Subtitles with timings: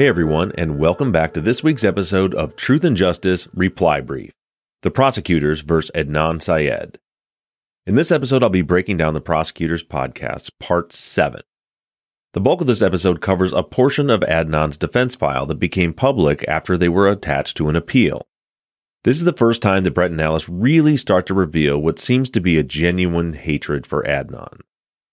[0.00, 4.32] Hey everyone, and welcome back to this week's episode of Truth and Justice Reply Brief
[4.80, 5.90] The Prosecutors vs.
[5.94, 6.98] Adnan Syed.
[7.86, 11.42] In this episode, I'll be breaking down the Prosecutors Podcast, Part 7.
[12.32, 16.48] The bulk of this episode covers a portion of Adnan's defense file that became public
[16.48, 18.26] after they were attached to an appeal.
[19.04, 22.30] This is the first time that Brett and Alice really start to reveal what seems
[22.30, 24.60] to be a genuine hatred for Adnan.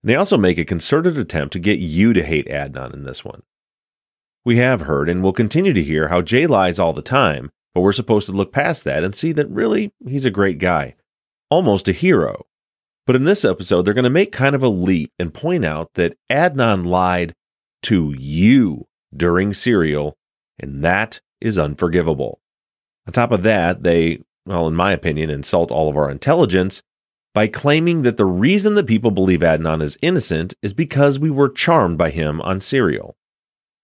[0.01, 3.41] They also make a concerted attempt to get you to hate Adnan in this one.
[4.47, 7.81] We have heard and will continue to hear how Jay lies all the time, but
[7.81, 10.95] we're supposed to look past that and see that really he's a great guy,
[11.49, 12.45] almost a hero.
[13.05, 15.95] But in this episode, they're going to make kind of a leap and point out
[15.95, 17.33] that Adnan lied
[17.83, 20.15] to you during Serial,
[20.57, 22.39] and that is unforgivable.
[23.05, 26.81] On top of that, they, well, in my opinion, insult all of our intelligence
[27.33, 31.49] by claiming that the reason that people believe Adnan is innocent is because we were
[31.49, 33.17] charmed by him on Serial.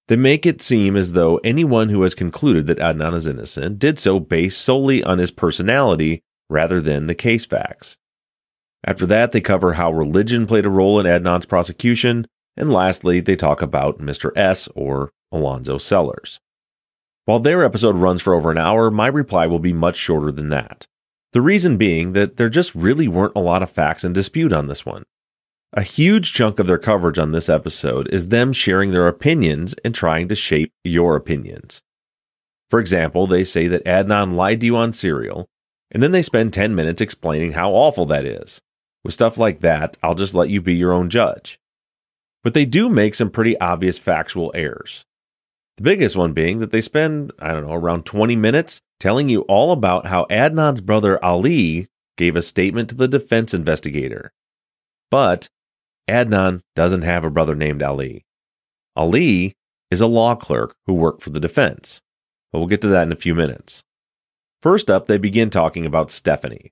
[0.07, 3.97] They make it seem as though anyone who has concluded that Adnan is innocent did
[3.97, 7.97] so based solely on his personality rather than the case facts.
[8.85, 12.27] After that, they cover how religion played a role in Adnan's prosecution,
[12.57, 14.31] and lastly, they talk about Mr.
[14.35, 16.39] S or Alonzo Sellers.
[17.25, 20.49] While their episode runs for over an hour, my reply will be much shorter than
[20.49, 20.85] that.
[21.31, 24.67] The reason being that there just really weren't a lot of facts in dispute on
[24.67, 25.03] this one.
[25.75, 29.95] A huge chunk of their coverage on this episode is them sharing their opinions and
[29.95, 31.81] trying to shape your opinions.
[32.69, 35.47] For example, they say that Adnan lied to you on Serial,
[35.89, 38.61] and then they spend 10 minutes explaining how awful that is.
[39.03, 41.57] With stuff like that, I'll just let you be your own judge.
[42.43, 45.05] But they do make some pretty obvious factual errors.
[45.77, 49.41] The biggest one being that they spend, I don't know, around 20 minutes telling you
[49.41, 54.31] all about how Adnan's brother Ali gave a statement to the defense investigator.
[55.09, 55.49] But
[56.07, 58.25] Adnan doesn't have a brother named Ali.
[58.95, 59.53] Ali
[59.89, 62.01] is a law clerk who worked for the defense,
[62.51, 63.83] but we'll get to that in a few minutes.
[64.61, 66.71] First up, they begin talking about Stephanie.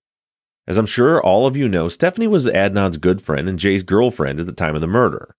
[0.67, 4.39] As I'm sure all of you know, Stephanie was Adnan's good friend and Jay's girlfriend
[4.39, 5.35] at the time of the murder.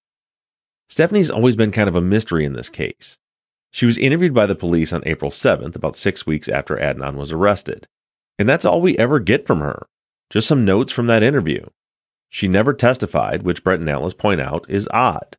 [0.89, 3.17] Stephanie's always been kind of a mystery in this case.
[3.71, 7.33] She was interviewed by the police on April 7th, about six weeks after Adnan was
[7.33, 7.87] arrested.
[8.39, 9.87] And that's all we ever get from her.
[10.29, 11.65] Just some notes from that interview.
[12.35, 15.37] She never testified, which Brett and Alice point out is odd.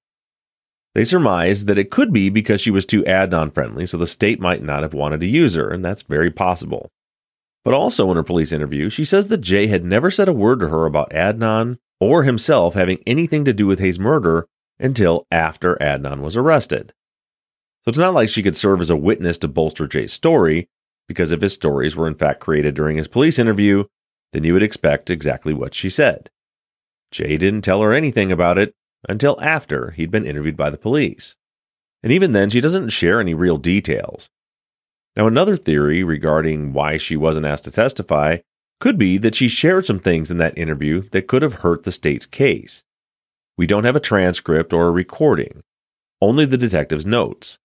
[0.94, 4.40] They surmise that it could be because she was too Adnan friendly, so the state
[4.40, 6.92] might not have wanted to use her, and that's very possible.
[7.66, 10.60] But also in her police interview, she says that Jay had never said a word
[10.60, 14.46] to her about Adnan or himself having anything to do with Hae's murder
[14.80, 16.94] until after Adnan was arrested.
[17.82, 20.70] So it's not like she could serve as a witness to bolster Jay's story,
[21.08, 23.86] because if his stories were in fact created during his police interview,
[24.32, 26.30] then you would expect exactly what she said.
[27.14, 28.74] Jay didn't tell her anything about it
[29.08, 31.38] until after he'd been interviewed by the police.
[32.02, 34.30] And even then, she doesn't share any real details.
[35.16, 38.40] Now, another theory regarding why she wasn't asked to testify
[38.80, 41.92] could be that she shared some things in that interview that could have hurt the
[41.92, 42.84] state's case.
[43.58, 45.62] We don't have a transcript or a recording,
[46.20, 47.60] only the detective's notes.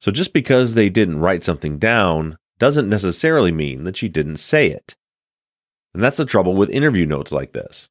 [0.00, 4.68] So just because they didn't write something down doesn't necessarily mean that she didn't say
[4.68, 4.94] it.
[5.92, 7.90] And that's the trouble with interview notes like this.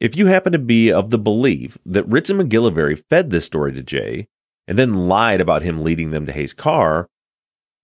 [0.00, 3.72] If you happen to be of the belief that Ritz and MacGillivary fed this story
[3.72, 4.28] to Jay
[4.66, 7.08] and then lied about him leading them to Hae's car,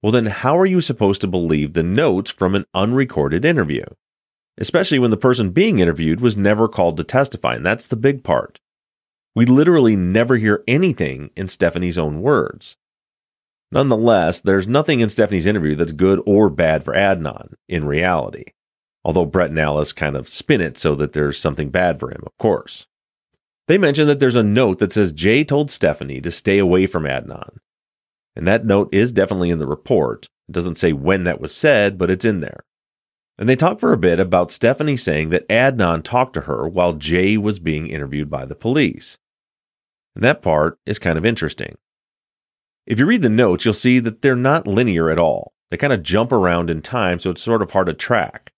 [0.02, 3.84] well, then how are you supposed to believe the notes from an unrecorded interview?
[4.58, 8.24] Especially when the person being interviewed was never called to testify, and that's the big
[8.24, 8.60] part.
[9.34, 12.76] We literally never hear anything in Stephanie's own words.
[13.70, 18.46] Nonetheless, there's nothing in Stephanie's interview that's good or bad for Adnan in reality,
[19.04, 22.22] although Brett and Alice kind of spin it so that there's something bad for him,
[22.26, 22.86] of course.
[23.68, 27.04] They mention that there's a note that says Jay told Stephanie to stay away from
[27.04, 27.58] Adnan.
[28.34, 30.26] And that note is definitely in the report.
[30.48, 32.64] It doesn't say when that was said, but it's in there.
[33.38, 36.92] And they talk for a bit about Stephanie saying that Adnan talked to her while
[36.92, 39.16] Jay was being interviewed by the police.
[40.14, 41.76] And that part is kind of interesting.
[42.86, 45.52] If you read the notes, you'll see that they're not linear at all.
[45.70, 48.52] They kind of jump around in time, so it's sort of hard to track.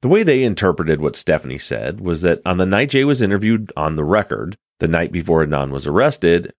[0.00, 3.72] The way they interpreted what Stephanie said was that on the night Jay was interviewed
[3.76, 6.52] on the record, the night before Adnan was arrested,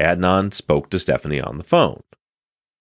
[0.00, 2.02] Adnan spoke to Stephanie on the phone.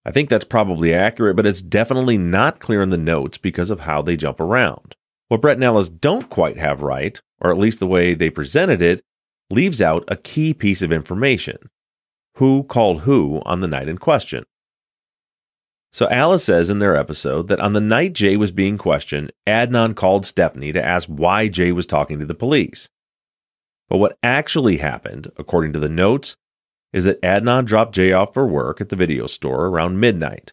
[0.05, 3.81] I think that's probably accurate, but it's definitely not clear in the notes because of
[3.81, 4.95] how they jump around.
[5.27, 8.81] What Brett and Alice don't quite have right, or at least the way they presented
[8.81, 9.01] it,
[9.49, 11.57] leaves out a key piece of information
[12.35, 14.43] who called who on the night in question.
[15.95, 19.95] So Alice says in their episode that on the night Jay was being questioned, Adnan
[19.95, 22.89] called Stephanie to ask why Jay was talking to the police.
[23.87, 26.35] But what actually happened, according to the notes,
[26.91, 30.51] is that Adnan dropped Jay off for work at the video store around midnight.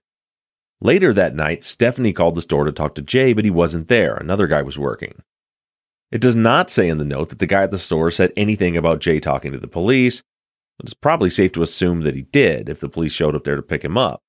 [0.80, 4.14] Later that night, Stephanie called the store to talk to Jay, but he wasn't there.
[4.14, 5.24] Another guy was working.
[6.12, 8.76] It does not say in the note that the guy at the store said anything
[8.76, 10.22] about Jay talking to the police,
[10.78, 13.62] it's probably safe to assume that he did if the police showed up there to
[13.62, 14.22] pick him up.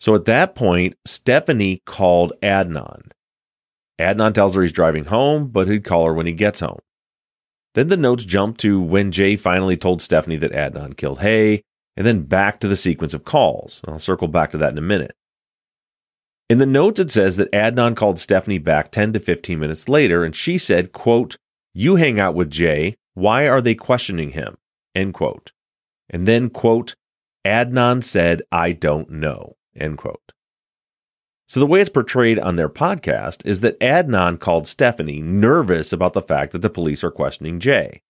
[0.00, 3.10] So at that point, Stephanie called Adnan.
[3.98, 6.78] Adnan tells her he's driving home, but he'd call her when he gets home.
[7.74, 11.62] Then the notes jump to when Jay finally told Stephanie that Adnan killed Hae,
[11.96, 13.82] and then back to the sequence of calls.
[13.86, 15.16] I'll circle back to that in a minute.
[16.48, 20.24] In the notes, it says that Adnan called Stephanie back 10 to 15 minutes later,
[20.24, 21.36] and she said, quote,
[21.74, 22.96] You hang out with Jay.
[23.14, 24.56] Why are they questioning him?
[24.94, 25.52] End quote.
[26.08, 26.94] And then, quote,
[27.44, 30.32] Adnan said, I don't know, end quote.
[31.48, 36.12] So the way it's portrayed on their podcast is that Adnan called Stephanie nervous about
[36.12, 38.02] the fact that the police are questioning Jay.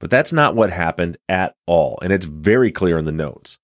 [0.00, 3.58] But that's not what happened at all, and it's very clear in the notes.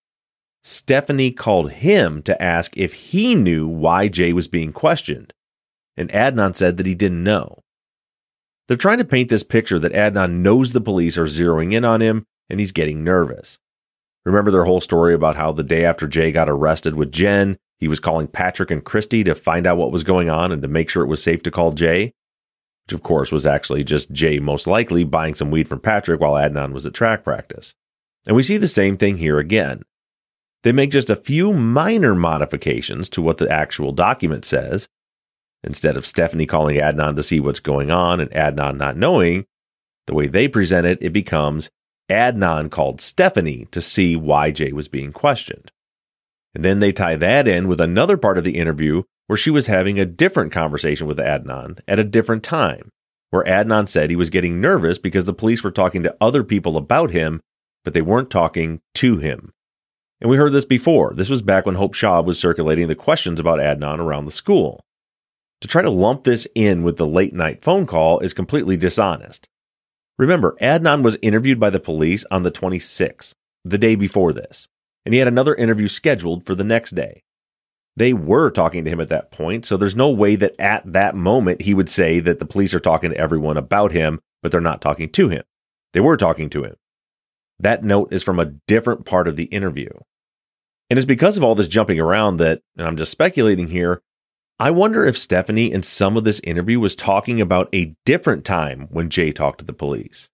[0.62, 5.32] Stephanie called him to ask if he knew why Jay was being questioned,
[5.96, 7.60] and Adnan said that he didn't know.
[8.66, 12.00] They're trying to paint this picture that Adnan knows the police are zeroing in on
[12.00, 13.58] him and he's getting nervous.
[14.24, 17.88] Remember their whole story about how the day after Jay got arrested with Jen, he
[17.88, 20.88] was calling Patrick and Christy to find out what was going on and to make
[20.88, 22.12] sure it was safe to call Jay?
[22.86, 26.32] Which, of course, was actually just Jay most likely buying some weed from Patrick while
[26.32, 27.74] Adnan was at track practice.
[28.26, 29.82] And we see the same thing here again.
[30.62, 34.88] They make just a few minor modifications to what the actual document says.
[35.62, 39.44] Instead of Stephanie calling Adnan to see what's going on and Adnan not knowing,
[40.06, 41.70] the way they present it, it becomes
[42.10, 45.70] Adnan called Stephanie to see why Jay was being questioned.
[46.54, 49.66] And then they tie that in with another part of the interview where she was
[49.66, 52.90] having a different conversation with Adnan at a different time,
[53.30, 56.76] where Adnan said he was getting nervous because the police were talking to other people
[56.76, 57.40] about him,
[57.84, 59.52] but they weren't talking to him.
[60.20, 61.12] And we heard this before.
[61.14, 64.84] This was back when Hope Schaub was circulating the questions about Adnan around the school.
[65.60, 69.48] To try to lump this in with the late night phone call is completely dishonest.
[70.18, 73.34] Remember, Adnan was interviewed by the police on the 26th,
[73.64, 74.68] the day before this,
[75.04, 77.22] and he had another interview scheduled for the next day.
[77.96, 81.14] They were talking to him at that point, so there's no way that at that
[81.14, 84.60] moment he would say that the police are talking to everyone about him, but they're
[84.60, 85.42] not talking to him.
[85.92, 86.74] They were talking to him.
[87.60, 89.90] That note is from a different part of the interview.
[90.90, 94.02] And it's because of all this jumping around that, and I'm just speculating here,
[94.58, 98.86] I wonder if Stephanie in some of this interview was talking about a different time
[98.90, 100.28] when Jay talked to the police.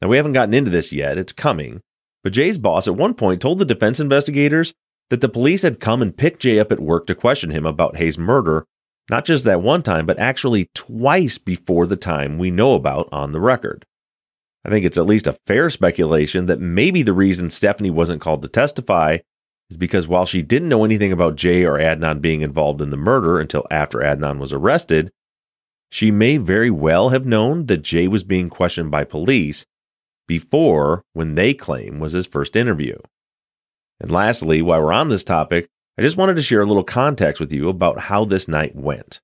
[0.00, 1.80] Now, we haven't gotten into this yet, it's coming,
[2.22, 4.72] but Jay's boss at one point told the defense investigators
[5.10, 7.96] that the police had come and picked Jay up at work to question him about
[7.96, 8.64] Hae's murder,
[9.10, 13.32] not just that one time, but actually twice before the time we know about on
[13.32, 13.84] the record.
[14.64, 18.42] I think it's at least a fair speculation that maybe the reason Stephanie wasn't called
[18.42, 19.18] to testify
[19.70, 22.96] is because while she didn't know anything about Jay or Adnan being involved in the
[22.96, 25.10] murder until after Adnan was arrested,
[25.90, 29.64] she may very well have known that Jay was being questioned by police
[30.26, 32.96] before when they claim was his first interview.
[34.00, 37.40] And lastly, while we're on this topic, I just wanted to share a little context
[37.40, 39.20] with you about how this night went.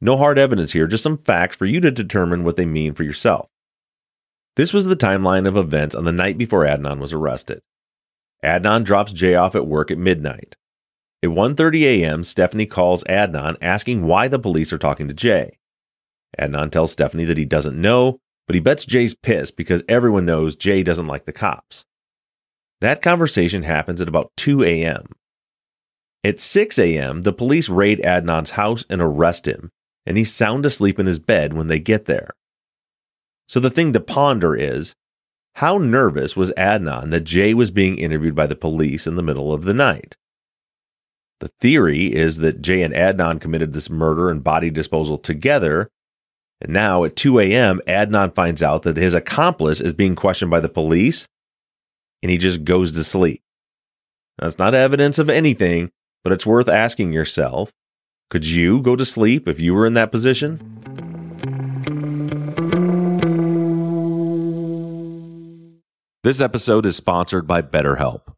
[0.00, 3.02] No hard evidence here, just some facts for you to determine what they mean for
[3.02, 3.48] yourself.
[4.56, 7.60] This was the timeline of events on the night before Adnan was arrested.
[8.46, 10.54] Adnan drops Jay off at work at midnight.
[11.20, 15.58] At 1:30 a.m., Stephanie calls Adnan asking why the police are talking to Jay.
[16.38, 20.54] Adnan tells Stephanie that he doesn't know, but he bets Jay's pissed because everyone knows
[20.54, 21.84] Jay doesn't like the cops.
[22.80, 25.06] That conversation happens at about 2 a.m.
[26.22, 29.70] At 6 a.m., the police raid Adnan's house and arrest him,
[30.04, 32.30] and he's sound asleep in his bed when they get there.
[33.48, 34.94] So the thing to ponder is
[35.56, 39.54] how nervous was Adnan that Jay was being interviewed by the police in the middle
[39.54, 40.14] of the night?
[41.40, 45.88] The theory is that Jay and Adnan committed this murder and body disposal together.
[46.60, 50.60] And now at 2 a.m., Adnan finds out that his accomplice is being questioned by
[50.60, 51.26] the police
[52.22, 53.40] and he just goes to sleep.
[54.38, 55.90] That's not evidence of anything,
[56.22, 57.72] but it's worth asking yourself
[58.28, 60.75] could you go to sleep if you were in that position?
[66.26, 68.34] This episode is sponsored by BetterHelp.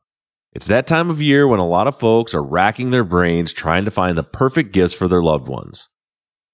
[0.53, 3.87] It's that time of year when a lot of folks are racking their brains trying
[3.87, 5.89] to find the perfect gifts for their loved ones.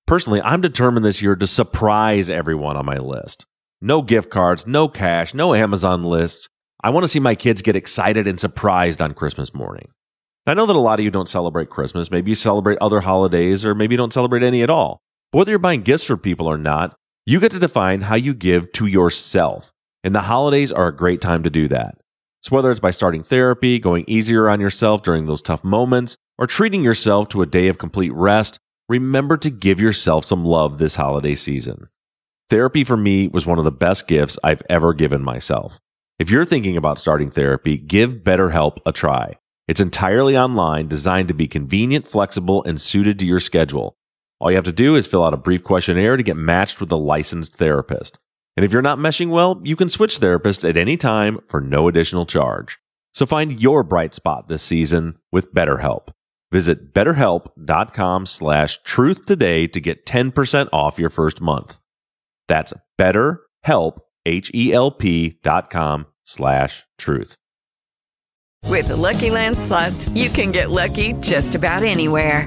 [0.07, 3.47] Personally, I'm determined this year to surprise everyone on my list.
[3.81, 6.49] No gift cards, no cash, no Amazon lists.
[6.85, 9.89] I want to see my kids get excited and surprised on Christmas morning.
[10.47, 12.13] I know that a lot of you don't celebrate Christmas.
[12.13, 15.01] Maybe you celebrate other holidays, or maybe you don't celebrate any at all.
[15.33, 16.95] But whether you're buying gifts for people or not,
[17.27, 19.73] you get to define how you give to yourself.
[20.05, 21.97] And the holidays are a great time to do that.
[22.43, 26.47] So, whether it's by starting therapy, going easier on yourself during those tough moments, or
[26.47, 28.59] treating yourself to a day of complete rest,
[28.89, 31.89] remember to give yourself some love this holiday season.
[32.51, 35.81] Therapy for me was one of the best gifts I've ever given myself.
[36.19, 39.39] If you're thinking about starting therapy, give BetterHelp a try.
[39.67, 43.97] It's entirely online, designed to be convenient, flexible, and suited to your schedule.
[44.39, 46.93] All you have to do is fill out a brief questionnaire to get matched with
[46.93, 48.19] a licensed therapist.
[48.57, 51.89] And if you're not meshing well, you can switch therapists at any time for no
[51.89, 52.79] additional charge.
[53.13, 56.09] So find your bright spot this season with BetterHelp.
[56.53, 61.79] Visit betterhelp.com slash truth today to get 10% off your first month.
[62.47, 67.37] That's betterhelp, H-E-L-P dot com slash truth.
[68.67, 72.47] With the Lucky Land slots, you can get lucky just about anywhere.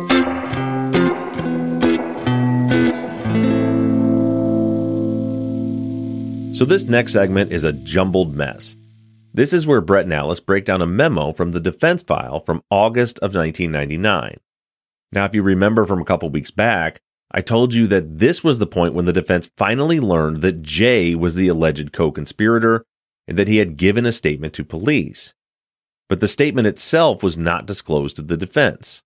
[6.61, 8.77] So, this next segment is a jumbled mess.
[9.33, 12.61] This is where Brett and Alice break down a memo from the defense file from
[12.69, 14.37] August of 1999.
[15.11, 17.01] Now, if you remember from a couple weeks back,
[17.31, 21.15] I told you that this was the point when the defense finally learned that Jay
[21.15, 22.85] was the alleged co conspirator
[23.27, 25.33] and that he had given a statement to police.
[26.07, 29.01] But the statement itself was not disclosed to the defense.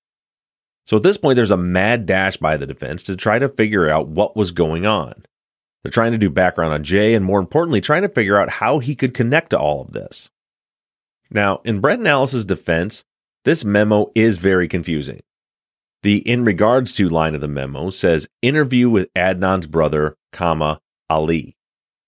[0.86, 3.90] So at this point, there's a mad dash by the defense to try to figure
[3.90, 5.24] out what was going on.
[5.86, 8.80] They're trying to do background on Jay and more importantly, trying to figure out how
[8.80, 10.32] he could connect to all of this.
[11.30, 13.04] Now, in Brett and Alice's defense,
[13.44, 15.22] this memo is very confusing.
[16.02, 21.56] The in regards to line of the memo says interview with Adnan's brother, comma, Ali.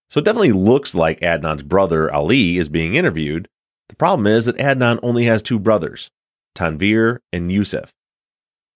[0.10, 3.48] So it definitely looks like Adnan's brother, Ali, is being interviewed.
[3.90, 6.10] The problem is that Adnan only has two brothers,
[6.56, 7.94] Tanvir and Yusuf.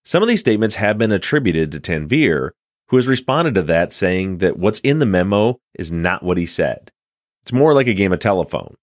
[0.04, 2.50] Some of these statements have been attributed to Tanvir,
[2.92, 6.44] who has responded to that saying that what's in the memo is not what he
[6.44, 6.92] said.
[7.40, 8.76] It's more like a game of telephone.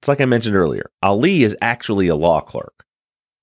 [0.00, 2.84] It's like I mentioned earlier, Ali is actually a law clerk.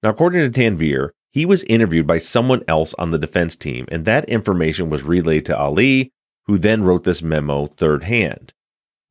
[0.02, 4.06] Now, according to Tanvir, he was interviewed by someone else on the defense team, and
[4.06, 6.14] that information was relayed to Ali,
[6.46, 8.54] who then wrote this memo third hand.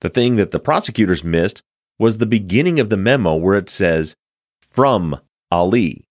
[0.00, 1.62] The thing that the prosecutors missed
[1.98, 4.16] was the beginning of the memo where it says,
[4.62, 5.20] from
[5.50, 6.06] Ali,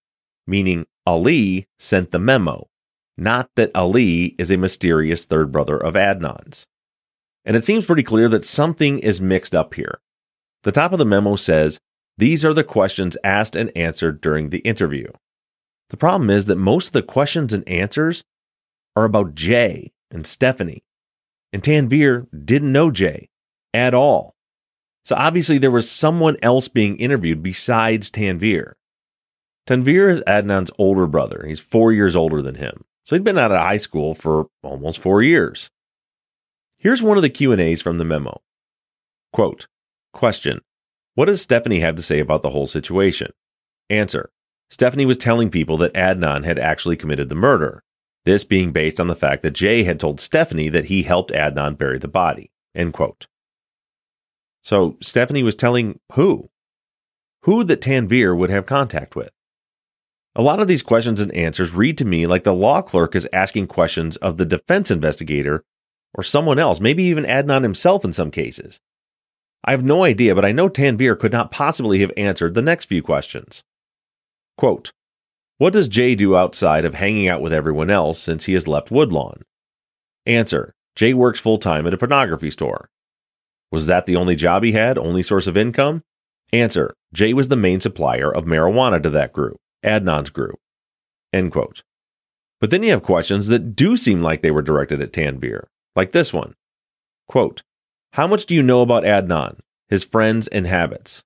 [0.46, 2.69] meaning Ali sent the memo
[3.20, 6.68] not that Ali is a mysterious third brother of Adnan's.
[7.46, 10.00] And it seems pretty clear that something is mixed up here.
[10.64, 11.80] The top of the memo says,
[12.18, 15.08] These are the questions asked and answered during the interview.
[15.90, 18.24] The problem is that most of the questions and answers
[18.96, 20.84] are about Jay and Stephanie.
[21.52, 23.30] And Tanvir didn't know Jay
[23.74, 24.36] at all.
[25.04, 28.74] So obviously there was someone else being interviewed besides Tanvir.
[29.68, 31.46] Tanvir is Adnan's older brother.
[31.48, 32.86] He's four years older than him.
[33.10, 35.72] So he'd been out of high school for almost four years.
[36.78, 38.40] Here's one of the Q&As from the memo.
[39.34, 39.66] Quote,
[40.14, 40.62] question,
[41.16, 43.32] what does Stephanie have to say about the whole situation?
[43.90, 44.30] Answer,
[44.70, 47.82] Stephanie was telling people that Adnan had actually committed the murder.
[48.26, 51.80] This being based on the fact that Jay had told Stephanie that he helped Adnan
[51.80, 52.52] bury the body.
[52.76, 53.26] End quote.
[54.62, 56.52] So Stephanie was telling who?
[57.42, 59.32] Who that Tanvir would have contact with?
[60.36, 63.28] A lot of these questions and answers read to me like the law clerk is
[63.34, 65.64] asking questions of the defense investigator
[66.14, 68.80] or someone else, maybe even Adnan himself in some cases.
[69.64, 72.86] I have no idea, but I know Tanvir could not possibly have answered the next
[72.86, 73.64] few questions.
[74.58, 74.92] Quote,
[75.58, 78.92] what does Jay do outside of hanging out with everyone else since he has left
[78.92, 79.42] Woodlawn?
[80.26, 82.90] Answer Jay works full time at a pornography store.
[83.70, 86.04] Was that the only job he had, only source of income?
[86.54, 90.60] Answer Jay was the main supplier of marijuana to that group, Adnan's group.
[91.34, 91.84] End quote.
[92.60, 96.12] But then you have questions that do seem like they were directed at Tanvir, like
[96.12, 96.56] this one.
[97.28, 97.62] Quote,
[98.14, 101.24] How much do you know about Adnan, his friends, and habits?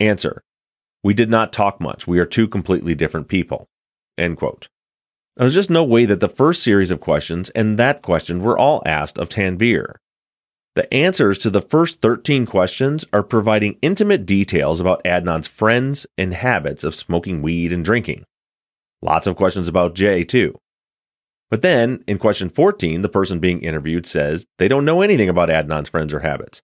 [0.00, 0.42] Answer
[1.06, 2.08] we did not talk much.
[2.08, 3.68] We are two completely different people.
[4.18, 4.68] End quote.
[5.36, 8.58] Now, there's just no way that the first series of questions and that question were
[8.58, 9.98] all asked of Tanvir.
[10.76, 16.34] The answers to the first 13 questions are providing intimate details about Adnan's friends and
[16.34, 18.24] habits of smoking weed and drinking.
[19.00, 20.54] Lots of questions about Jay, too.
[21.48, 25.48] But then, in question 14, the person being interviewed says they don't know anything about
[25.48, 26.60] Adnan's friends or habits.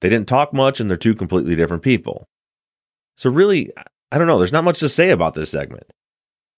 [0.00, 2.26] They didn't talk much and they're two completely different people.
[3.18, 3.70] So, really,
[4.10, 4.38] I don't know.
[4.38, 5.84] There's not much to say about this segment.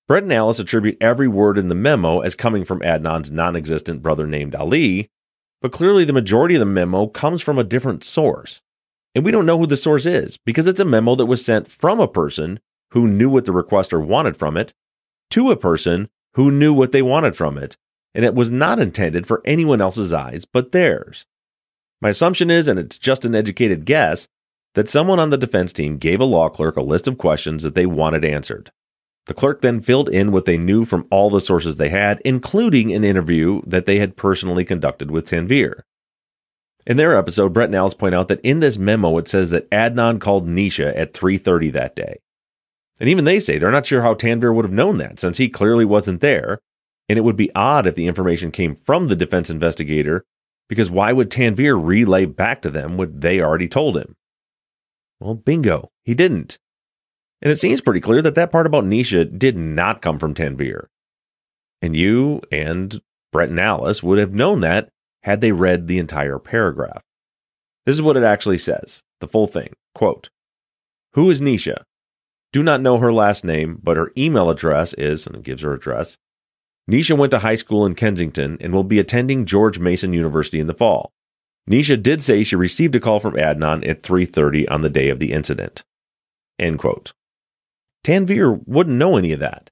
[0.06, 4.02] Brett and Alice attribute every word in the memo as coming from Adnan's non existent
[4.02, 5.08] brother named Ali,
[5.62, 8.60] but clearly the majority of the memo comes from a different source.
[9.14, 11.70] And we don't know who the source is because it's a memo that was sent
[11.70, 14.74] from a person who knew what the requester wanted from it
[15.30, 17.76] to a person who knew what they wanted from it,
[18.14, 21.26] and it was not intended for anyone else's eyes but theirs.
[22.00, 24.26] My assumption is, and it's just an educated guess,
[24.74, 27.74] that someone on the defense team gave a law clerk a list of questions that
[27.74, 28.72] they wanted answered.
[29.26, 32.92] The clerk then filled in what they knew from all the sources they had, including
[32.92, 35.82] an interview that they had personally conducted with Tanvir.
[36.86, 39.70] In their episode, Brett and Alice point out that in this memo it says that
[39.70, 42.18] Adnan called Nisha at 3:30 that day.
[42.98, 45.48] And even they say they're not sure how Tanvir would have known that since he
[45.48, 46.58] clearly wasn't there,
[47.08, 50.24] and it would be odd if the information came from the defense investigator
[50.68, 54.16] because why would Tanvir relay back to them what they already told him?
[55.20, 56.58] Well, bingo, he didn't.
[57.42, 60.86] And it seems pretty clear that that part about Nisha did not come from Tanvir.
[61.82, 63.00] And you and
[63.32, 64.88] Brett and Alice would have known that
[65.24, 67.02] had they read the entire paragraph.
[67.84, 69.72] This is what it actually says, the full thing.
[69.94, 70.30] Quote,
[71.14, 71.82] Who is Nisha?
[72.52, 75.72] Do not know her last name, but her email address is, and it gives her
[75.72, 76.18] address.
[76.88, 80.66] Nisha went to high school in Kensington and will be attending George Mason University in
[80.66, 81.10] the fall.
[81.68, 85.18] Nisha did say she received a call from Adnan at 3:30 on the day of
[85.18, 85.84] the incident.
[86.58, 87.12] End quote.
[88.04, 89.70] Tanvir wouldn't know any of that.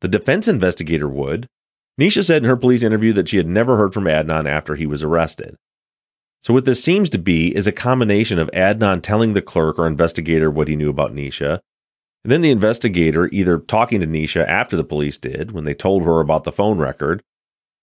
[0.00, 1.46] The defense investigator would.
[2.00, 4.86] Nisha said in her police interview that she had never heard from Adnan after he
[4.86, 5.56] was arrested.
[6.42, 9.86] So what this seems to be is a combination of Adnan telling the clerk or
[9.86, 11.60] investigator what he knew about Nisha,
[12.24, 16.04] and then the investigator either talking to Nisha after the police did when they told
[16.04, 17.22] her about the phone record,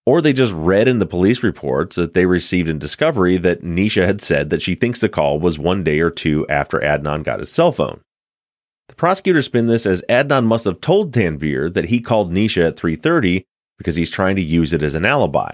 [0.05, 4.05] or they just read in the police reports that they received in discovery that Nisha
[4.05, 7.39] had said that she thinks the call was one day or two after Adnan got
[7.39, 8.01] his cell phone.
[8.99, 13.45] Prosecutors spin this as Adnan must have told Tanvir that he called Nisha at 3:30
[13.77, 15.51] because he's trying to use it as an alibi,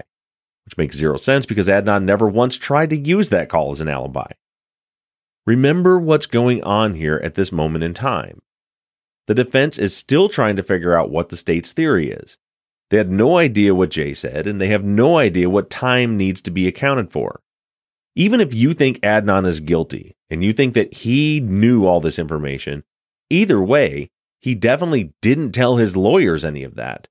[0.64, 3.86] which makes zero sense because Adnan never once tried to use that call as an
[3.86, 4.32] alibi.
[5.46, 8.42] Remember what's going on here at this moment in time.
[9.28, 12.38] The defense is still trying to figure out what the state's theory is.
[12.90, 16.42] They had no idea what Jay said, and they have no idea what time needs
[16.42, 17.42] to be accounted for.
[18.16, 22.18] Even if you think Adnan is guilty and you think that he knew all this
[22.18, 22.82] information,
[23.30, 24.10] either way,
[24.40, 27.08] he definitely didn't tell his lawyers any of that.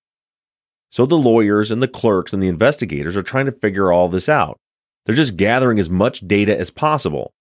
[0.91, 4.29] So the lawyers and the clerks and the investigators are trying to figure all this
[4.29, 4.57] out.
[5.05, 7.33] They're just gathering as much data as possible.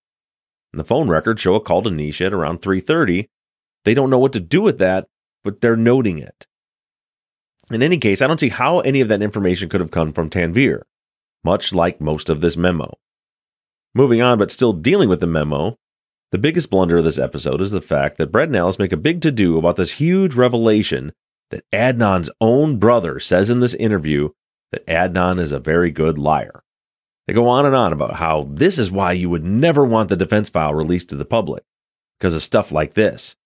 [0.73, 3.29] And the phone records show a call to Nisha at around 3:30.
[3.85, 5.07] They don't know what to do with that,
[5.45, 6.47] but they're noting it.
[7.71, 10.31] In any case, I don't see how any of that information could have come from
[10.31, 10.83] Tanvir,
[11.45, 12.99] much like most of this memo.
[13.95, 15.79] Moving on, but still dealing with the memo,
[16.35, 18.97] the biggest blunder of this episode is the fact that Brett and Alice make a
[18.97, 21.13] big to do about this huge revelation
[21.51, 24.31] that Adnan's own brother says in this interview
[24.73, 26.65] that Adnan is a very good liar.
[27.29, 30.17] They go on and on about how this is why you would never want the
[30.17, 31.63] defense file released to the public
[32.19, 33.37] because of stuff like this.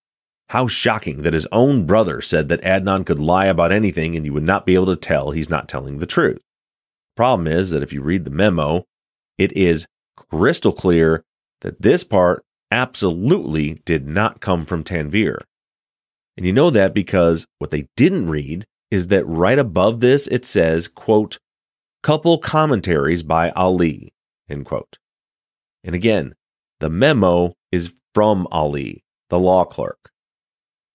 [0.48, 4.32] How shocking that his own brother said that Adnan could lie about anything and you
[4.32, 6.40] would not be able to tell he's not telling the truth.
[7.18, 8.86] Problem is that if you read the memo,
[9.36, 11.22] it is crystal clear
[11.60, 15.40] that this part absolutely did not come from Tanvir.
[16.36, 20.44] And you know that because what they didn't read is that right above this it
[20.44, 21.38] says, quote,
[22.02, 24.12] couple commentaries by Ali,
[24.48, 24.98] end quote.
[25.82, 26.34] And again,
[26.80, 30.10] the memo is from Ali, the law clerk.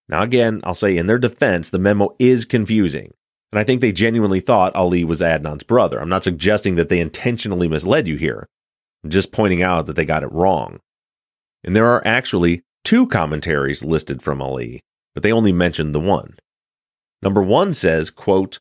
[0.08, 3.12] Now, again, I'll say in their defense, the memo is confusing.
[3.52, 6.00] And I think they genuinely thought Ali was Adnan's brother.
[6.00, 8.48] I'm not suggesting that they intentionally misled you here.
[9.02, 10.80] I'm just pointing out that they got it wrong.
[11.64, 14.80] And there are actually two commentaries listed from Ali,
[15.14, 16.36] but they only mention the one.
[17.22, 18.58] Number one says, quote,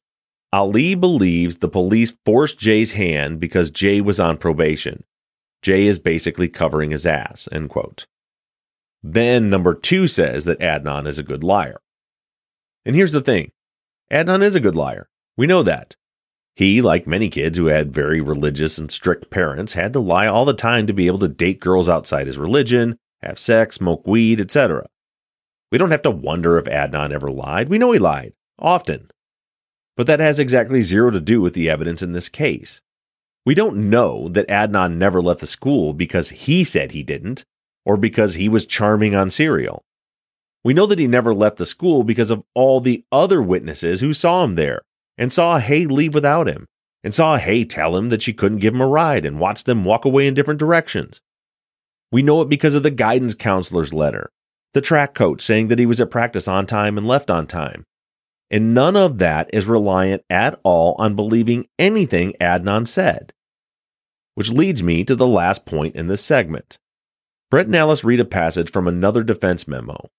[0.54, 5.04] Ali believes the police forced Jay's hand because Jay was on probation.
[5.62, 8.06] Jay is basically covering his ass, end quote.
[9.02, 11.82] Then number two says that Adnan is a good liar.
[12.86, 13.52] And here's the thing
[14.12, 15.10] Adnan is a good liar.
[15.36, 15.96] We know that.
[16.56, 20.46] He, like many kids who had very religious and strict parents, had to lie all
[20.46, 24.40] the time to be able to date girls outside his religion, have sex, smoke weed,
[24.40, 24.86] etc.
[25.72, 27.70] We don't have to wonder if Adnan ever lied.
[27.70, 29.10] We know he lied, often.
[29.98, 32.82] But that has exactly zero to do with the evidence in this case.
[33.46, 37.44] We don't know that Adnan never left the school because he said he didn't
[37.84, 39.84] or because he was charming on Serial.
[40.64, 44.14] We know that he never left the school because of all the other witnesses who
[44.14, 44.84] saw him there
[45.18, 46.68] and saw Hae leave without him
[47.04, 49.86] and saw Hae tell him that she couldn't give him a ride and watched them
[49.86, 51.22] walk away in different directions.
[52.12, 54.30] We know it because of the guidance counselor's letter,
[54.74, 57.86] the track coach saying that he was at practice on time and left on time.
[58.50, 63.34] And none of that is reliant at all on believing anything Adnan said.
[64.36, 66.78] Which leads me to the last point in this segment.
[67.50, 70.10] Brett and Alice read a passage from another defense memo.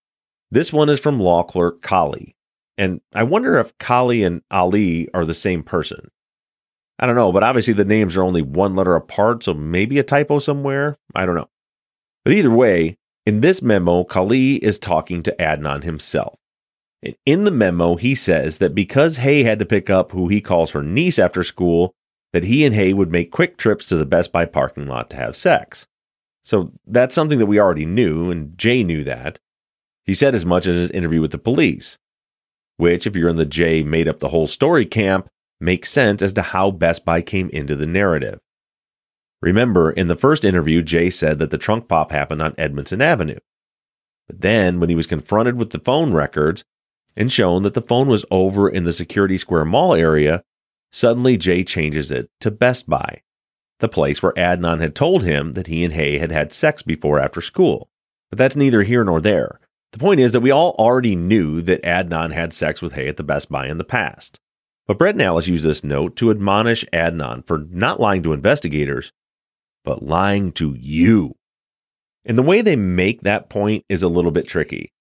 [0.50, 2.34] This one is from law clerk Kali.
[2.76, 6.10] And I wonder if Kali and Ali are the same person.
[6.98, 10.04] I don't know, but obviously the names are only one letter apart, so maybe a
[10.04, 10.96] typo somewhere.
[11.14, 11.50] I don't know.
[12.24, 16.38] But either way, in this memo, Kali is talking to Adnan himself.
[17.02, 20.40] And in the memo, he says that because Hae had to pick up who he
[20.40, 21.94] calls her niece after school,
[22.32, 25.16] that he and Hae would make quick trips to the Best Buy parking lot to
[25.16, 25.86] have sex.
[26.42, 29.38] So that's something that we already knew, and Jay knew that.
[30.04, 31.98] He said as much in his interview with the police,
[32.76, 35.28] which, if you're in the Jay made up the whole story camp,
[35.60, 38.40] makes sense as to how Best Buy came into the narrative.
[39.40, 43.38] Remember, in the first interview, Jay said that the trunk pop happened on Edmondson Avenue.
[44.26, 46.64] But then, when he was confronted with the phone records
[47.16, 50.42] and shown that the phone was over in the Security Square Mall area,
[50.90, 53.20] suddenly Jay changes it to Best Buy
[53.84, 57.20] the place where Adnan had told him that he and Hae had had sex before
[57.20, 57.90] after school.
[58.30, 59.60] But that's neither here nor there.
[59.94, 63.16] The point is that we all already knew that Adnan had sex with Hae at
[63.16, 64.40] the Best Buy in the past.
[64.88, 69.12] But Brett and Alice use this note to admonish Adnan for not lying to investigators,
[69.84, 71.36] but lying to you.
[72.24, 74.92] And the way they make that point is a little bit tricky.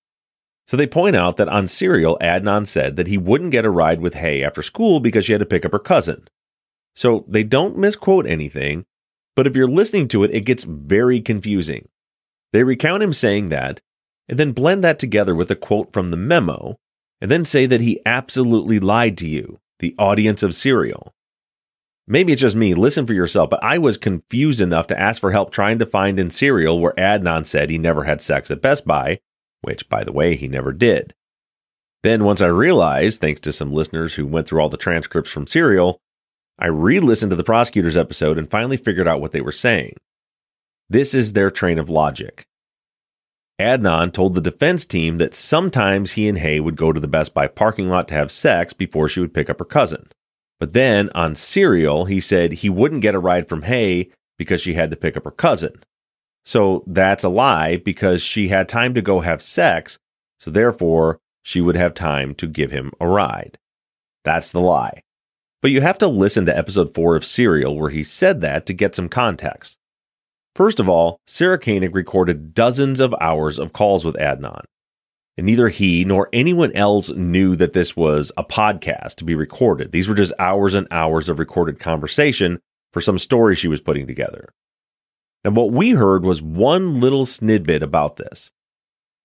[0.68, 4.00] So they point out that on Serial, Adnan said that he wouldn't get a ride
[4.00, 6.28] with Hae after school because she had to pick up her cousin.
[6.96, 8.86] So they don't misquote anything,
[9.36, 11.90] but if you're listening to it, it gets very confusing.
[12.52, 13.82] They recount him saying that,
[14.28, 16.78] and then blend that together with a quote from the memo,
[17.22, 21.14] and then say that he absolutely lied to you, the audience of Serial.
[22.06, 25.32] Maybe it's just me, listen for yourself, but I was confused enough to ask for
[25.32, 28.86] help trying to find in Serial where Adnan said he never had sex at Best
[28.86, 29.20] Buy,
[29.62, 31.14] which, by the way, he never did.
[32.02, 35.48] Then, once I realized, thanks to some listeners who went through all the transcripts from
[35.48, 36.02] Serial,
[36.60, 39.96] I re listened to the prosecutor's episode and finally figured out what they were saying.
[40.90, 42.46] This is their train of logic.
[43.64, 47.34] Adnan told the defense team that sometimes he and Hae would go to the Best
[47.34, 50.10] Buy parking lot to have sex before she would pick up her cousin.
[50.60, 54.74] But then on Serial, he said he wouldn't get a ride from Hae because she
[54.74, 55.84] had to pick up her cousin.
[56.46, 59.98] So that's a lie because she had time to go have sex,
[60.40, 63.58] so therefore she would have time to give him a ride.
[64.24, 65.02] That's the lie.
[65.62, 68.74] But you have to listen to episode 4 of Serial where he said that to
[68.74, 69.78] get some context.
[70.56, 74.64] First of all, Sarah Koenig recorded dozens of hours of calls with Adnan.
[75.36, 79.92] And neither he nor anyone else knew that this was a podcast to be recorded.
[79.92, 82.60] These were just hours and hours of recorded conversation
[82.92, 84.50] for some story she was putting together.
[85.44, 88.52] And what we heard was one little snidbit about this.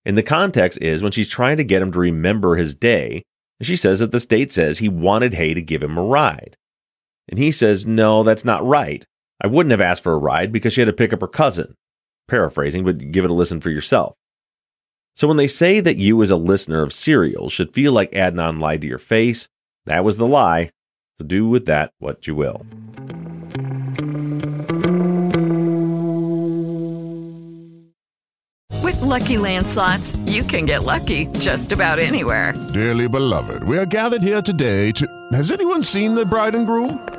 [0.03, 3.21] And the context is when she's trying to get him to remember his day,
[3.59, 6.57] and she says that the state says he wanted Hae to give him a ride.
[7.27, 9.05] And he says, no, that's not right.
[9.41, 11.75] I wouldn't have asked for a ride because she had to pick up her cousin.
[12.27, 14.15] Paraphrasing, but give it a listen for yourself.
[15.15, 18.59] So when they say that you as a listener of Serial should feel like Adnan
[18.59, 19.49] lied to your face,
[19.85, 20.71] that was the lie.
[21.17, 22.65] So do with that what you will.
[28.81, 32.53] With Lucky Land slots, you can get lucky just about anywhere.
[32.73, 35.07] Dearly beloved, we are gathered here today to.
[35.33, 37.18] Has anyone seen the bride and groom?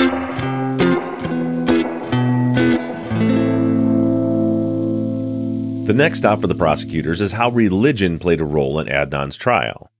[5.91, 9.91] The next stop for the prosecutors is how religion played a role in Adnan's trial.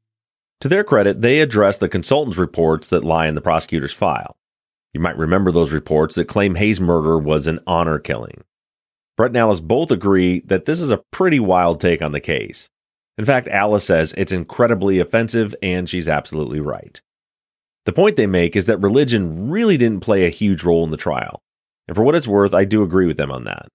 [0.62, 4.38] To their credit, they addressed the consultant's reports that lie in the prosecutor's file.
[4.93, 8.45] You might remember those reports that claim Hae's murder was an honor killing.
[9.17, 12.69] Brett and Alice both agree that this is a pretty wild take on the case.
[13.17, 17.01] In fact, Alice says it's incredibly offensive, and she's absolutely right.
[17.84, 20.95] The point they make is that religion really didn't play a huge role in the
[20.95, 21.41] trial.
[21.89, 23.67] And for what it's worth, I do agree with them on that.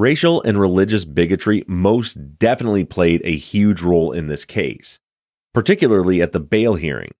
[0.00, 4.98] Racial and religious bigotry most definitely played a huge role in this case,
[5.52, 7.10] particularly at the bail hearing.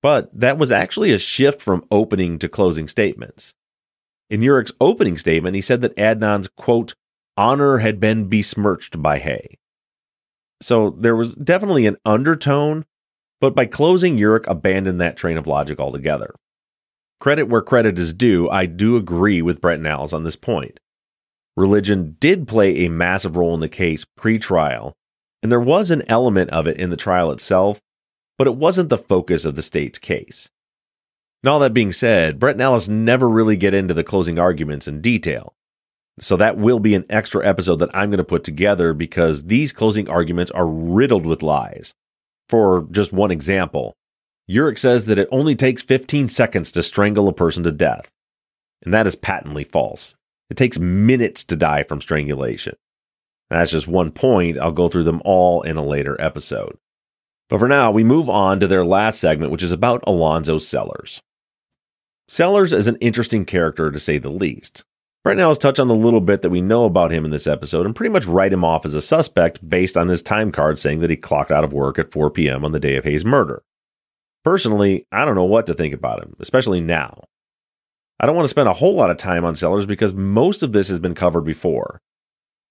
[0.00, 3.52] But that was actually a shift from opening to closing statements.
[4.30, 6.94] In Urick's opening statement, he said that Adnan's, quote,
[7.36, 9.58] honor had been besmirched by Hae.
[10.62, 12.86] So there was definitely an undertone,
[13.42, 16.34] but by closing, Urich abandoned that train of logic altogether.
[17.20, 20.80] Credit where credit is due, I do agree with Brett and on this point.
[21.56, 24.92] Religion did play a massive role in the case pre trial,
[25.42, 27.80] and there was an element of it in the trial itself,
[28.36, 30.50] but it wasn't the focus of the state's case.
[31.42, 34.88] And all that being said, Brett and Alice never really get into the closing arguments
[34.88, 35.54] in detail.
[36.18, 39.72] So that will be an extra episode that I'm going to put together because these
[39.72, 41.94] closing arguments are riddled with lies.
[42.48, 43.94] For just one example,
[44.50, 48.10] Urick says that it only takes 15 seconds to strangle a person to death.
[48.82, 50.14] And that is patently false.
[50.50, 52.76] It takes minutes to die from strangulation.
[53.50, 54.58] That's just one point.
[54.58, 56.78] I'll go through them all in a later episode.
[57.48, 61.22] But for now, we move on to their last segment, which is about Alonzo Sellers.
[62.28, 64.84] Sellers is an interesting character to say the least.
[65.24, 67.46] Right now, let's touch on the little bit that we know about him in this
[67.46, 70.78] episode and pretty much write him off as a suspect based on his time card
[70.78, 72.64] saying that he clocked out of work at 4 p.m.
[72.64, 73.62] on the day of Hae's murder.
[74.44, 77.24] Personally, I don't know what to think about him, especially now.
[78.18, 80.72] I don't want to spend a whole lot of time on Sellers because most of
[80.72, 82.00] this has been covered before.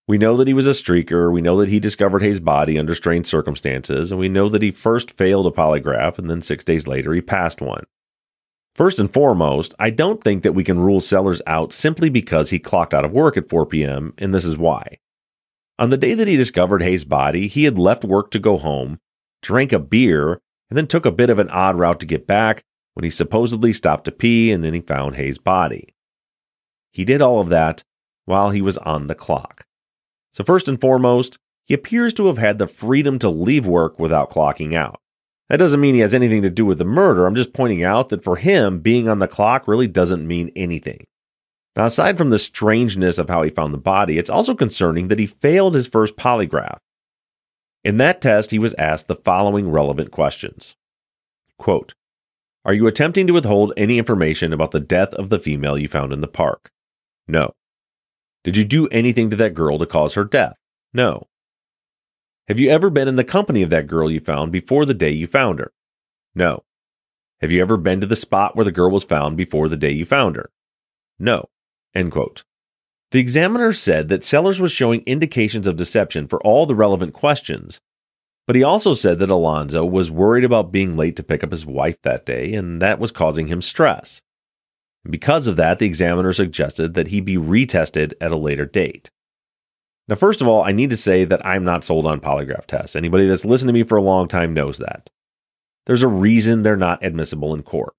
[0.07, 2.93] We know that he was a streaker, we know that he discovered Hae's body under
[2.93, 6.87] strange circumstances, and we know that he first failed a polygraph and then six days
[6.87, 7.83] later he passed one.
[8.75, 12.59] First and foremost, I don't think that we can rule Sellers out simply because he
[12.59, 14.97] clocked out of work at 4 p.m., and this is why.
[15.79, 18.99] On the day that he discovered Hae's body, he had left work to go home,
[19.41, 22.63] drank a beer, and then took a bit of an odd route to get back
[22.95, 25.93] when he supposedly stopped to pee and then he found Hae's body.
[26.91, 27.83] He did all of that
[28.25, 29.65] while he was on the clock.
[30.31, 34.29] So, first and foremost, he appears to have had the freedom to leave work without
[34.29, 34.99] clocking out.
[35.49, 37.25] That doesn't mean he has anything to do with the murder.
[37.25, 41.05] I'm just pointing out that for him, being on the clock really doesn't mean anything.
[41.75, 45.19] Now, aside from the strangeness of how he found the body, it's also concerning that
[45.19, 46.77] he failed his first polygraph.
[47.83, 50.75] In that test, he was asked the following relevant questions
[51.57, 51.93] Quote,
[52.65, 56.11] Are you attempting to withhold any information about the death of the female you found
[56.11, 56.71] in the park?
[57.27, 57.53] No.
[58.43, 60.55] Did you do anything to that girl to cause her death?
[60.91, 61.27] No.
[62.47, 65.11] Have you ever been in the company of that girl you found before the day
[65.11, 65.73] you found her?
[66.33, 66.63] No.
[67.39, 69.91] Have you ever been to the spot where the girl was found before the day
[69.91, 70.49] you found her?
[71.19, 71.49] No.
[71.93, 72.43] End quote.
[73.11, 77.79] The examiner said that Sellers was showing indications of deception for all the relevant questions,
[78.47, 81.65] but he also said that Alonzo was worried about being late to pick up his
[81.65, 84.21] wife that day, and that was causing him stress.
[85.07, 89.09] Because of that, the examiner suggested that he be retested at a later date.
[90.07, 92.95] Now, first of all, I need to say that I'm not sold on polygraph tests.
[92.95, 95.09] Anybody that's listened to me for a long time knows that.
[95.85, 97.95] There's a reason they're not admissible in court.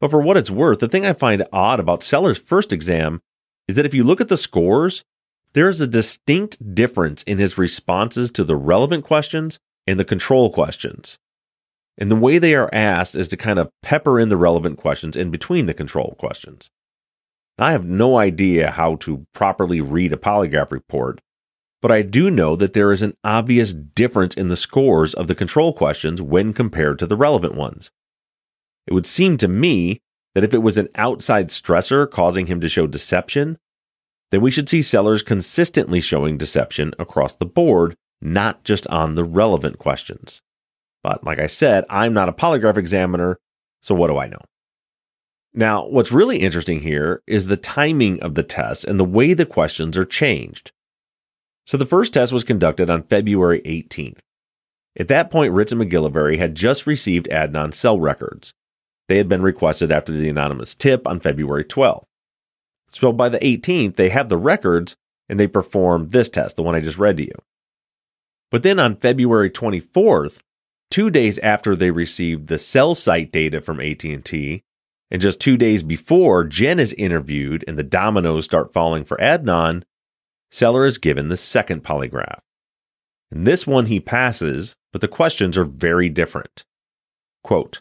[0.00, 3.22] But for what it's worth, the thing I find odd about Sellers' first exam
[3.66, 5.04] is that if you look at the scores,
[5.56, 10.50] there is a distinct difference in his responses to the relevant questions and the control
[10.50, 11.18] questions.
[11.96, 15.16] And the way they are asked is to kind of pepper in the relevant questions
[15.16, 16.68] in between the control questions.
[17.58, 21.22] I have no idea how to properly read a polygraph report,
[21.80, 25.34] but I do know that there is an obvious difference in the scores of the
[25.34, 27.90] control questions when compared to the relevant ones.
[28.86, 30.02] It would seem to me
[30.34, 33.56] that if it was an outside stressor causing him to show deception,
[34.30, 39.24] then we should see Sellers consistently showing deception across the board, not just on the
[39.24, 40.42] relevant questions.
[41.02, 43.38] But like I said, I'm not a polygraph examiner,
[43.80, 44.40] so what do I know?
[45.54, 49.46] Now, what's really interesting here is the timing of the tests and the way the
[49.46, 50.72] questions are changed.
[51.64, 54.18] So the first test was conducted on February 18th.
[54.98, 58.52] At that point, Ritz and MacGillivary had just received Adnan cell records.
[59.08, 62.04] They had been requested after the anonymous tip on February 12th.
[62.88, 64.96] So by the 18th, they have the records
[65.28, 67.34] and they perform this test, the one I just read to you.
[68.50, 70.40] But then on February 24th,
[70.90, 74.62] two days after they received the cell site data from AT&T,
[75.10, 79.82] and just two days before Jen is interviewed and the dominoes start falling for Adnan,
[80.50, 82.40] Sellers is given the second polygraph.
[83.30, 86.64] In this one, he passes, but the questions are very different.
[87.42, 87.80] Quote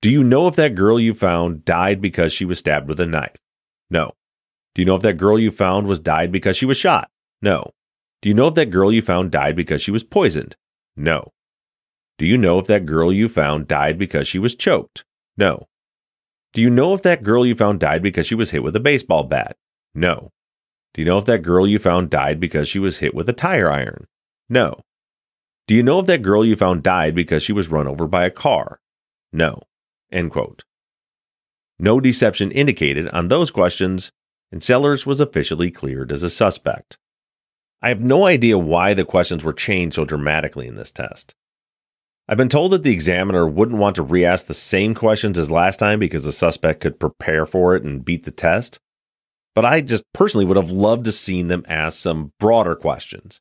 [0.00, 3.06] Do you know if that girl you found died because she was stabbed with a
[3.06, 3.36] knife?
[3.90, 4.12] No.
[4.74, 7.10] Do you know if that girl you found was died because she was shot?
[7.42, 7.72] No.
[8.22, 10.56] Do you know if that girl you found died because she was poisoned?
[10.96, 11.32] No.
[12.18, 15.04] Do you know if that girl you found died because she was choked?
[15.36, 15.66] No.
[16.52, 18.80] Do you know if that girl you found died because she was hit with a
[18.80, 19.56] baseball bat?
[19.94, 20.30] No.
[20.92, 23.32] Do you know if that girl you found died because she was hit with a
[23.32, 24.06] tire iron?
[24.48, 24.80] No.
[25.66, 28.24] Do you know if that girl you found died because she was run over by
[28.24, 28.80] a car?
[29.32, 29.62] No.
[30.10, 30.64] End quote.
[31.80, 34.12] No deception indicated on those questions,
[34.52, 36.98] and Sellers was officially cleared as a suspect.
[37.80, 41.34] I have no idea why the questions were changed so dramatically in this test.
[42.28, 45.50] I've been told that the examiner wouldn't want to re ask the same questions as
[45.50, 48.78] last time because the suspect could prepare for it and beat the test.
[49.54, 53.40] But I just personally would have loved to seen them ask some broader questions.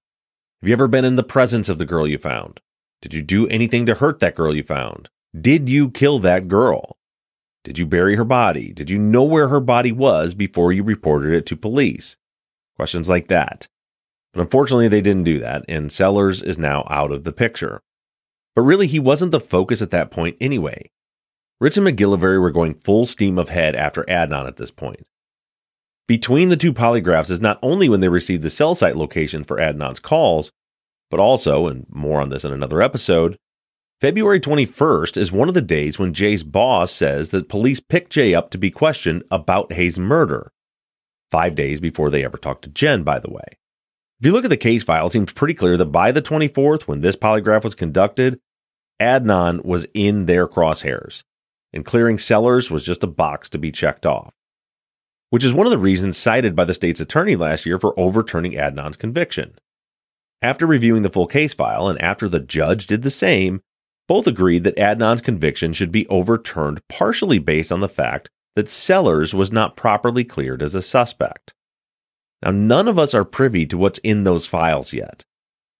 [0.61, 2.61] Have you ever been in the presence of the girl you found?
[3.01, 5.09] Did you do anything to hurt that girl you found?
[5.39, 6.95] Did you kill that girl?
[7.69, 8.73] Did you bury her body?
[8.73, 12.17] Did you know where her body was before you reported it to police?
[12.75, 13.67] Questions like that.
[14.33, 17.79] But unfortunately, they didn't do that, and Sellers is now out of the picture.
[18.55, 20.89] But really, he wasn't the focus at that point anyway.
[21.61, 25.05] Ritz and MacGillivary were going full steam ahead after Adnan at this point.
[26.07, 29.57] Between the two polygraphs is not only when they received the cell site location for
[29.57, 30.49] Adnan's calls,
[31.11, 33.37] but also, and more on this in another episode,
[34.01, 38.33] February 21st is one of the days when Jay's boss says that police picked Jay
[38.33, 40.53] up to be questioned about Hae's murder.
[41.31, 43.57] Five days before they ever talked to Jen, by the way.
[44.21, 46.83] If you look at the case file, it seems pretty clear that by the 24th,
[46.83, 48.39] when this polygraph was conducted,
[49.01, 51.23] Adnan was in their crosshairs,
[51.73, 54.33] and clearing Sellers was just a box to be checked off,
[55.29, 58.53] which is one of the reasons cited by the state's attorney last year for overturning
[58.53, 59.55] Adnan's conviction.
[60.41, 63.61] After reviewing the full case file and after the judge did the same,
[64.09, 69.35] both agreed that Adnan's conviction should be overturned partially based on the fact that Sellers
[69.35, 71.53] was not properly cleared as a suspect.
[72.41, 75.25] Now, none of us are privy to what's in those files yet.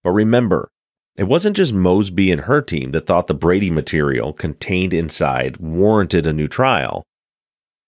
[0.04, 0.70] But remember,
[1.16, 6.28] it wasn't just Mosby and her team that thought the Brady material contained inside warranted
[6.28, 7.04] a new trial.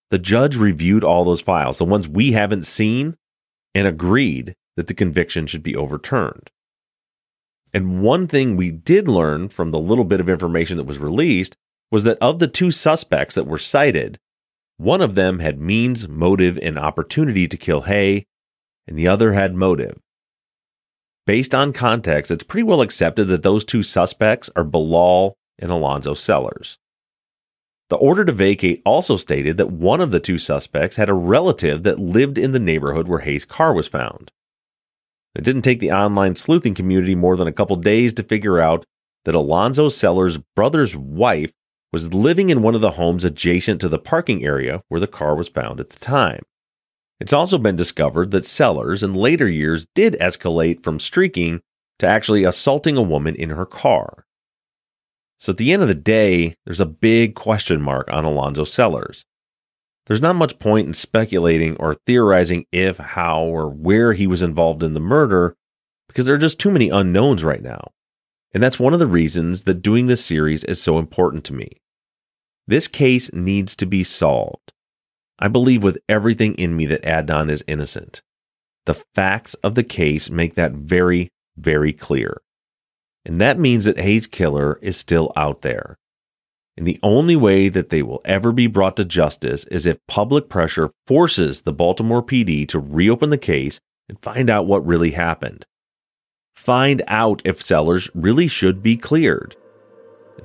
[0.09, 3.15] The judge reviewed all those files, the ones we haven't seen,
[3.75, 6.49] and agreed that the conviction should be overturned.
[7.73, 11.55] And one thing we did learn from the little bit of information that was released
[11.89, 14.17] was that of the two suspects that were cited,
[14.77, 18.25] one of them had means, motive, and opportunity to kill Hae,
[18.87, 19.99] and the other had motive.
[21.27, 26.13] Based on context, it's pretty well accepted that those two suspects are Bilal and Alonzo
[26.13, 26.77] Sellers.
[27.89, 31.83] The order to vacate also stated that one of the two suspects had a relative
[31.83, 34.31] that lived in the neighborhood where Hae's car was found.
[35.35, 38.85] It didn't take the online sleuthing community more than a couple days to figure out
[39.25, 41.51] that Alonzo Sellers' brother's wife
[41.93, 45.35] was living in one of the homes adjacent to the parking area where the car
[45.35, 46.41] was found at the time.
[47.19, 51.61] It's also been discovered that Sellers in later years did escalate from streaking
[51.99, 54.25] to actually assaulting a woman in her car.
[55.39, 59.25] So at the end of the day, there's a big question mark on Alonzo Sellers.
[60.11, 64.83] There's not much point in speculating or theorizing if, how, or where he was involved
[64.83, 65.55] in the murder
[66.09, 67.91] because there are just too many unknowns right now.
[68.53, 71.79] And that's one of the reasons that doing this series is so important to me.
[72.67, 74.73] This case needs to be solved.
[75.39, 78.21] I believe with everything in me that Adnan is innocent.
[78.87, 82.41] The facts of the case make that very, very clear.
[83.23, 85.97] And that means that Hae's killer is still out there.
[86.77, 90.49] And the only way that they will ever be brought to justice is if public
[90.49, 95.65] pressure forces the Baltimore PD to reopen the case and find out what really happened.
[96.55, 99.55] Find out if Sellers really should be cleared.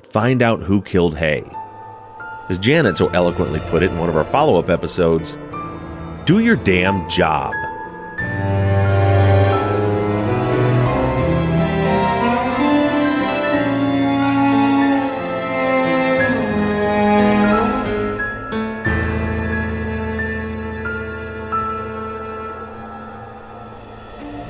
[0.03, 1.43] Find out who killed Hae.
[2.49, 5.37] As Janet so eloquently put it in one of our follow up episodes,
[6.25, 7.53] do your damn job.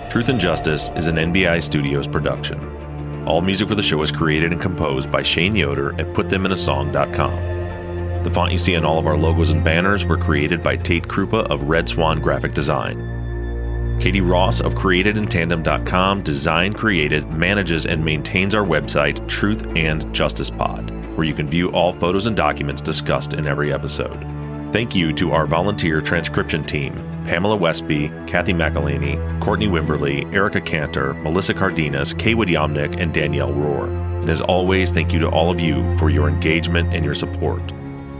[0.10, 3.28] Truth and Justice is an NBI Studios production.
[3.28, 8.24] All music for the show is created and composed by Shane Yoder at PutThemInASong.com.
[8.24, 11.10] The font you see on all of our logos and banners were created by Tate
[11.10, 13.98] Krupa of Red Swan Graphic Design.
[14.00, 20.90] Katie Ross of CreatedInTandem.com designed, created, manages, and maintains our website, Truth and Justice Pod,
[21.18, 24.26] where you can view all photos and documents discussed in every episode.
[24.72, 31.14] Thank you to our volunteer transcription team Pamela Westby, Kathy McElhaney, Courtney Wimberly, Erica Cantor,
[31.16, 33.88] Melissa Cardenas, Kaywood Yomnick, and Danielle Rohr.
[34.22, 37.62] And as always, thank you to all of you for your engagement and your support.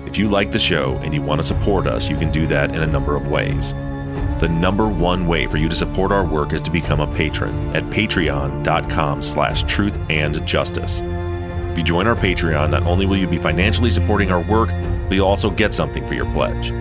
[0.06, 2.76] If you like the show and you want to support us, you can do that
[2.76, 3.74] in a number of ways.
[4.40, 7.76] The number one way for you to support our work is to become a patron
[7.76, 11.02] at patreon.com slash truth and justice.
[11.78, 15.14] If you join our Patreon, not only will you be financially supporting our work, but
[15.14, 16.72] you'll also get something for your pledge.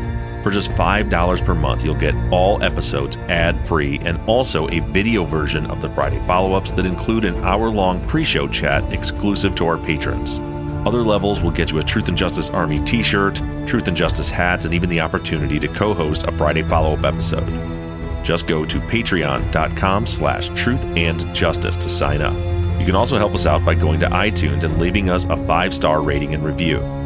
[0.47, 5.25] For just $5 per month, you'll get all episodes ad free and also a video
[5.25, 9.57] version of the Friday follow ups that include an hour long pre show chat exclusive
[9.57, 10.39] to our patrons.
[10.87, 14.31] Other levels will get you a Truth and Justice Army t shirt, Truth and Justice
[14.31, 18.23] hats, and even the opportunity to co host a Friday follow up episode.
[18.23, 22.35] Just go to patreon.com slash truth and justice to sign up.
[22.79, 25.75] You can also help us out by going to iTunes and leaving us a five
[25.75, 27.06] star rating and review.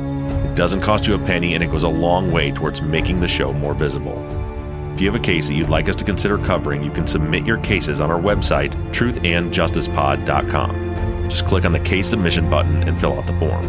[0.60, 3.50] Doesn't cost you a penny and it goes a long way towards making the show
[3.50, 4.22] more visible.
[4.92, 7.46] If you have a case that you'd like us to consider covering, you can submit
[7.46, 11.28] your cases on our website, truthandjusticepod.com.
[11.30, 13.64] Just click on the case submission button and fill out the form.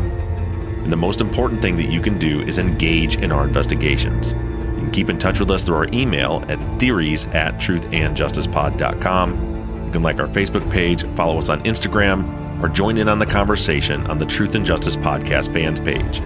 [0.84, 4.34] And the most important thing that you can do is engage in our investigations.
[4.34, 9.86] You can keep in touch with us through our email at theories at truthandjusticepod.com.
[9.86, 13.26] You can like our Facebook page, follow us on Instagram, or join in on the
[13.26, 16.22] conversation on the Truth and Justice Podcast fans page.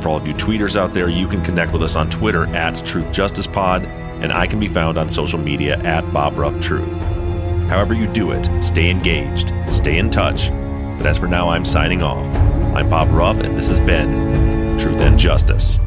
[0.00, 2.84] For all of you tweeters out there, you can connect with us on Twitter at
[2.86, 7.02] Truth Justice Pod, and I can be found on social media at Bob Ruff Truth.
[7.68, 10.50] However you do it, stay engaged, stay in touch.
[10.50, 12.28] But as for now, I'm signing off.
[12.74, 15.80] I'm Bob Ruff, and this has been Truth and Justice.